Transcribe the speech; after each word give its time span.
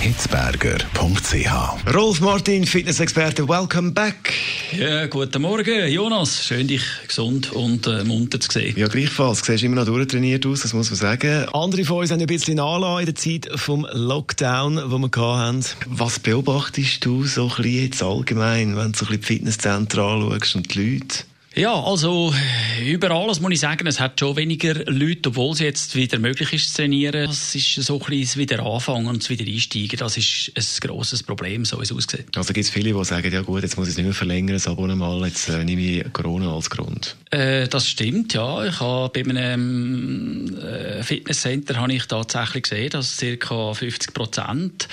hitzberger.ch. 0.00 1.94
Rolf 1.94 2.20
Martin, 2.22 2.64
Fitnessexperte, 2.64 3.46
welcome 3.46 3.92
back. 3.92 4.32
Ja, 4.72 5.06
guten 5.06 5.42
Morgen, 5.42 5.88
Jonas. 5.88 6.42
Schön, 6.42 6.66
dich 6.68 6.82
gesund 7.06 7.52
und 7.52 7.86
äh, 7.86 8.02
munter 8.04 8.40
zu 8.40 8.50
sehen. 8.50 8.74
Ja, 8.78 8.88
gleichfalls. 8.88 9.42
Du 9.42 9.52
siehst 9.52 9.62
immer 9.62 9.76
noch 9.76 9.84
durchtrainiert 9.84 10.46
aus, 10.46 10.62
das 10.62 10.72
muss 10.72 10.88
man 10.88 10.96
sagen. 10.96 11.46
Andere 11.52 11.84
von 11.84 11.98
uns 11.98 12.10
haben 12.10 12.20
ein 12.20 12.26
bisschen 12.26 12.56
nachgelassen 12.56 13.00
in 13.00 13.06
der 13.06 13.14
Zeit 13.14 13.60
vom 13.60 13.86
Lockdown, 13.92 14.76
den 14.76 14.90
wir 14.90 15.38
hatten. 15.38 15.64
Was 15.86 16.18
beobachtest 16.18 17.04
du 17.04 17.24
so 17.24 17.42
ein 17.42 17.48
bisschen 17.48 17.84
jetzt 17.84 18.02
allgemein, 18.02 18.78
wenn 18.78 18.92
du 18.92 18.98
so 18.98 19.04
ein 19.04 19.10
bisschen 19.10 19.20
die 19.20 19.26
Fitnesszentren 19.26 20.02
anschaust 20.02 20.56
und 20.56 20.74
die 20.74 20.92
Leute? 20.92 21.29
Ja, 21.56 21.74
also 21.74 22.32
über 22.80 23.10
alles 23.10 23.40
muss 23.40 23.50
ich 23.50 23.58
sagen, 23.58 23.84
es 23.88 23.98
hat 23.98 24.20
schon 24.20 24.36
weniger 24.36 24.84
Leute, 24.84 25.30
obwohl 25.30 25.52
es 25.52 25.58
jetzt 25.58 25.96
wieder 25.96 26.20
möglich 26.20 26.52
ist 26.52 26.70
zu 26.70 26.76
trainieren. 26.76 27.26
Das 27.26 27.56
ist 27.56 27.74
so 27.74 28.00
ein 28.00 28.06
bisschen 28.06 28.40
wieder 28.40 28.64
anfangen 28.64 29.08
und 29.08 29.28
wieder 29.28 29.44
einsteigen. 29.44 29.98
Das 29.98 30.16
ist 30.16 30.52
ein 30.54 30.88
grosses 30.88 31.24
Problem, 31.24 31.64
so 31.64 31.78
wie 31.80 31.82
es 31.82 31.92
aussieht. 31.92 32.26
Also 32.36 32.52
gibt 32.52 32.66
es 32.66 32.70
viele, 32.70 32.92
die 32.92 33.04
sagen, 33.04 33.32
ja 33.32 33.42
gut, 33.42 33.64
jetzt 33.64 33.76
muss 33.76 33.88
ich 33.88 33.92
es 33.92 33.96
nicht 33.96 34.06
mehr 34.06 34.14
verlängern, 34.14 34.54
das 34.54 34.68
Abonnement, 34.68 35.26
jetzt 35.26 35.48
äh, 35.48 35.64
nehme 35.64 35.82
ich 35.82 36.12
Corona 36.12 36.54
als 36.54 36.70
Grund. 36.70 37.16
Äh, 37.32 37.66
das 37.66 37.88
stimmt, 37.88 38.32
ja. 38.32 38.64
Ich 38.64 38.78
habe 38.78 39.10
bei 39.10 39.28
einem 39.28 40.56
äh, 40.56 41.02
Fitnesscenter 41.02 41.76
habe 41.78 41.92
ich 41.92 42.06
tatsächlich 42.06 42.62
gesehen, 42.62 42.90
dass 42.90 43.16
ca. 43.40 43.74
50 43.74 44.14
Prozent 44.14 44.88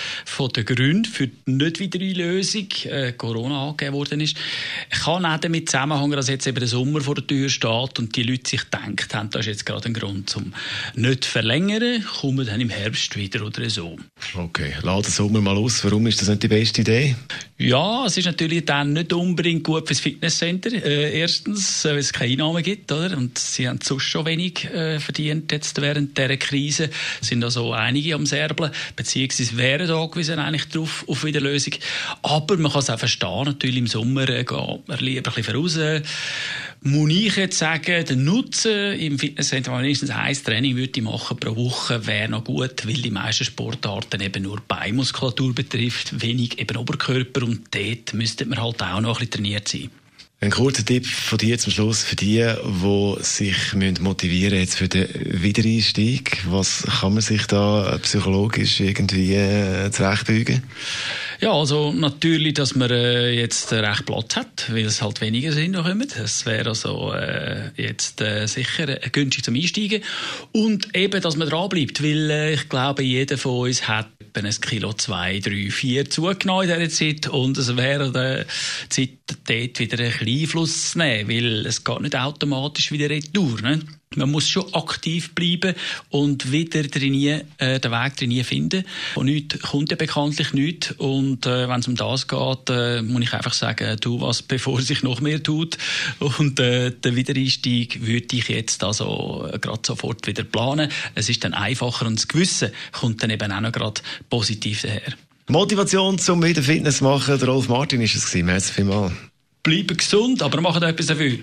der 0.56 0.64
Gründe 0.64 1.08
für 1.08 1.28
die 1.28 1.52
Nicht-Wiedereinlösung 1.52 2.68
äh, 2.86 3.12
Corona 3.12 3.68
angegeben 3.68 3.96
worden 3.96 4.22
ist. 4.22 4.38
Ich 4.92 5.00
kann 5.02 5.24
auch 5.24 5.40
damit 5.40 5.70
zusammenhängen, 5.70 6.14
dass 6.14 6.30
jetzt 6.30 6.47
eben 6.48 6.60
der 6.60 6.68
Sommer 6.68 7.02
vor 7.02 7.16
der 7.16 7.28
Tür 7.28 7.50
steht 7.50 8.00
und 8.00 8.16
die 8.16 8.24
Leute 8.24 8.50
sich 8.50 8.62
gedacht 8.62 9.14
haben, 9.14 9.30
das 9.30 9.42
ist 9.42 9.48
jetzt 9.48 9.66
gerade 9.66 9.86
ein 9.86 9.94
Grund 9.94 10.30
zum 10.30 10.54
nicht 10.96 11.26
verlängern, 11.26 12.04
kommen 12.22 12.46
dann 12.46 12.62
im 12.62 12.70
Herbst 12.70 13.16
wieder 13.16 13.46
oder 13.46 13.70
so. 13.70 13.98
Okay, 14.36 14.74
lass 14.82 15.04
den 15.04 15.12
Sommer 15.12 15.42
mal 15.42 15.58
aus. 15.58 15.84
Warum 15.84 16.08
ist 16.08 16.22
das 16.22 16.30
nicht 16.30 16.44
die 16.44 16.48
beste 16.48 16.82
Idee? 16.82 17.16
Ja, 17.60 18.06
es 18.06 18.16
ist 18.16 18.26
natürlich 18.26 18.66
dann 18.66 18.94
nicht 18.94 19.12
unbedingt 19.14 19.64
gut 19.64 19.88
fürs 19.88 20.00
Fitnesscenter. 20.00 20.72
Äh, 20.72 21.20
erstens, 21.20 21.86
äh, 21.86 21.90
weil 21.90 21.98
es 21.98 22.14
keine 22.14 22.32
Einnahmen 22.34 22.62
gibt, 22.62 22.92
oder? 22.92 23.18
Und 23.18 23.40
sie 23.40 23.68
haben 23.68 23.80
sonst 23.82 24.04
schon 24.04 24.28
wenig 24.28 24.66
äh, 24.66 25.00
verdient 25.00 25.52
jetzt 25.52 25.82
während 25.82 26.16
dieser 26.18 26.38
Krise. 26.38 26.92
Es 27.20 27.30
sind 27.30 27.44
also 27.44 27.74
einige 27.74 28.14
am 28.14 28.28
Serblen, 28.28 28.72
beziehungsweise 28.96 29.58
wären 29.58 29.88
da 29.88 30.06
gewesen 30.06 30.38
eigentlich 30.38 30.70
drauf 30.70 31.04
auf 31.08 31.24
Wiederlösung. 31.24 31.74
Aber 32.22 32.58
man 32.58 32.72
kann 32.72 32.82
es 32.82 32.92
auch 32.92 33.00
verstehen, 33.00 33.46
natürlich 33.46 33.78
im 33.78 33.88
Sommer 33.88 34.30
äh, 34.30 34.44
geht 34.44 34.88
man 34.88 35.00
lieber 35.00 35.32
ein 35.32 35.36
bisschen 35.36 35.44
voraus, 35.44 35.80
muss 36.82 37.12
ich 37.12 37.36
jetzt 37.36 37.58
sagen, 37.58 38.06
der 38.06 38.16
Nutzen 38.16 38.94
im 38.94 39.20
Fitnesscenter, 39.20 39.72
wenn 39.74 39.82
mindestens 39.82 40.12
ein 40.12 40.36
Training 40.36 40.76
würde 40.76 41.02
machen 41.02 41.38
pro 41.38 41.56
Woche, 41.56 42.06
wäre 42.06 42.30
noch 42.30 42.44
gut, 42.44 42.88
weil 42.88 42.94
die 42.94 43.12
meisten 43.12 43.46
Sportarten 43.46 44.22
eben 44.22 44.44
nur 44.44 44.62
Beinmuskulatur 44.68 45.54
betrifft, 45.54 46.22
wenig 46.22 46.60
eben 46.60 46.78
Oberkörper 46.78 47.44
und 47.44 47.68
dort 47.72 48.14
müsste 48.14 48.46
man 48.46 48.62
halt 48.62 48.82
auch 48.82 49.02
noch 49.02 49.20
ein 49.20 49.28
bisschen 49.28 49.44
trainiert 49.44 49.68
sein. 49.68 49.90
Ein 50.40 50.52
kurzer 50.52 50.86
Tipp 50.86 51.08
von 51.08 51.40
dir 51.40 51.58
zum 51.58 51.74
Schluss 51.74 52.04
für 52.04 52.16
die, 52.16 52.46
die 52.64 53.24
sich 53.24 53.74
motivieren 53.74 54.60
jetzt 54.60 54.76
für 54.76 54.88
den 54.88 55.08
Wiedereinstieg. 55.42 56.44
Was 56.48 56.84
kann 56.84 57.14
man 57.14 57.24
sich 57.24 57.48
da 57.48 57.98
psychologisch 58.04 58.80
irgendwie 58.80 59.34
äh, 59.34 59.90
zurechtbügen? 59.90 60.62
Ja, 61.40 61.52
also 61.54 61.92
natürlich, 61.92 62.56
dass 62.56 62.76
man 62.76 62.90
äh, 62.90 63.30
jetzt 63.32 63.72
äh, 63.72 63.76
recht 63.76 64.06
Platz 64.06 64.36
hat, 64.36 64.72
weil 64.72 64.86
es 64.86 65.02
halt 65.02 65.22
weniger 65.22 65.52
sind, 65.52 65.76
die 65.76 65.82
kommen. 65.82 66.08
Das 66.18 66.46
wäre 66.48 66.70
also 66.70 67.14
äh, 67.14 67.70
jetzt 67.76 68.22
äh, 68.22 68.48
sicher 68.48 68.90
äh, 68.90 69.10
günstig 69.10 69.44
zum 69.44 69.54
Einsteigen. 69.54 70.02
Und 70.52 70.96
eben, 70.96 71.22
dass 71.22 71.38
man 71.38 71.48
dranbleibt, 71.48 72.02
weil 72.02 72.30
äh, 72.32 72.54
ich 72.56 72.70
glaube, 72.70 73.04
jeder 73.04 73.38
von 73.38 73.68
uns 73.68 73.88
hat 73.88 74.08
ein 74.34 74.50
Kilo, 74.62 74.94
zwei, 74.94 75.40
drei, 75.40 75.70
vier 75.72 76.10
zugenommen 76.10 76.70
in 76.70 76.80
dieser 76.80 76.94
Zeit 76.94 77.28
und 77.28 77.58
es 77.58 77.76
wäre 77.76 78.12
der 78.12 78.46
Zeit, 78.90 79.10
dort 79.48 79.80
wieder 79.80 80.04
ein 80.04 80.12
bisschen 80.12 80.42
Einfluss 80.42 80.92
zu 80.92 80.98
nehmen, 81.00 81.30
weil 81.30 81.66
es 81.66 81.84
geht 81.84 82.02
nicht 82.02 82.16
automatisch 82.16 82.92
wieder 82.92 83.10
retour. 83.10 83.62
Ne? 83.62 83.80
Man 84.18 84.32
muss 84.32 84.48
schon 84.48 84.74
aktiv 84.74 85.34
bleiben 85.36 85.76
und 86.10 86.52
wieder 86.52 86.90
trainieren, 86.90 87.44
äh, 87.58 87.80
den 87.80 87.92
Weg 87.92 88.18
trainieren 88.18 88.46
finden. 88.46 88.84
Und 89.16 89.28
nichts 89.28 89.60
kommt 89.60 89.92
ja 89.92 89.98
bekanntlich 89.98 90.54
nicht. 90.54 90.96
Und 90.98 91.46
äh, 91.46 91.70
wenn 91.70 91.80
es 91.80 91.88
um 91.88 91.96
das 91.96 92.28
geht, 92.28 92.70
äh, 92.70 93.02
muss 93.02 93.22
ich 93.22 93.34
einfach 93.34 93.54
sagen, 93.54 94.00
tu 94.02 94.20
was, 94.22 94.42
bevor 94.48 94.82
sich 94.82 95.04
noch 95.04 95.22
mehr 95.22 95.42
tut. 95.42 95.78
Und 96.20 96.60
äh, 96.60 96.92
den 96.92 97.16
Wiedereinstieg 97.16 98.06
würde 98.06 98.36
ich 98.36 98.48
jetzt 98.50 98.84
also 98.84 99.48
äh, 99.52 99.60
gerade 99.60 99.82
sofort 99.86 100.26
wieder 100.28 100.44
planen. 100.44 100.90
Es 101.16 101.30
ist 101.30 101.44
dann 101.44 101.54
einfacher 101.54 102.06
und 102.08 102.18
das 102.18 102.28
Gewissen 102.28 102.72
kommt 102.92 103.24
dann 103.24 103.30
eben 103.30 103.52
auch 103.52 103.62
noch 103.62 103.72
gerade 103.72 104.02
positiv 104.30 104.82
daher. 104.82 105.14
Motivation 105.50 106.20
zum 106.20 106.44
wieder 106.44 106.62
Fitness 106.62 107.00
machen, 107.00 107.40
der 107.40 107.48
Rolf 107.48 107.70
Martin 107.70 108.02
ist 108.02 108.16
es 108.16 108.26
gewesen. 108.26 108.48
Merci 108.48 108.74
vielmals. 108.74 109.14
Bleiben 109.64 109.96
gesund, 109.96 110.42
aber 110.42 110.60
machen 110.62 110.84
etwas 110.84 111.06
dafür. 111.06 111.38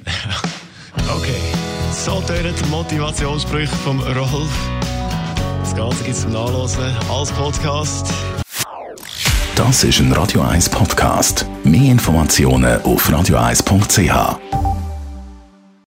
okay. 1.08 1.63
So 1.94 2.20
tönen 2.22 2.52
die 2.60 2.68
Motivationssprüche 2.70 3.74
vom 3.76 4.00
Rolf. 4.00 4.50
Das 5.60 5.74
Ganze 5.76 6.04
gibt 6.04 6.16
es 6.16 6.22
zum 6.22 6.32
Nachlesen 6.32 6.84
als 7.08 7.30
Podcast. 7.32 8.12
Das 9.54 9.84
ist 9.84 10.00
ein 10.00 10.12
Radio 10.12 10.42
1 10.42 10.68
Podcast. 10.68 11.46
Mehr 11.62 11.92
Informationen 11.92 12.82
auf 12.82 13.08
radio1.ch. 13.08 14.63